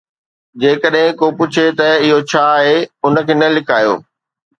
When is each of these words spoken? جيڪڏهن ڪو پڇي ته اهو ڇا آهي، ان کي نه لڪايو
جيڪڏهن 0.61 1.09
ڪو 1.19 1.27
پڇي 1.37 1.65
ته 1.79 1.89
اهو 2.03 2.17
ڇا 2.29 2.41
آهي، 2.59 2.77
ان 3.05 3.13
کي 3.27 3.33
نه 3.41 3.47
لڪايو 3.55 3.93